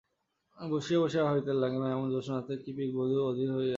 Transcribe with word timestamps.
আমি 0.57 0.69
বসিয়া 0.73 0.99
বসিয়া 0.99 1.23
ভাবিতে 1.23 1.51
লাগিলাম, 1.53 1.89
এমন 1.91 2.07
জ্যোৎস্নারাত্রেও 2.09 2.59
কি 2.63 2.71
পিকবধূ 2.77 3.15
বধির 3.25 3.49
হইয়া 3.49 3.57
আছে। 3.57 3.69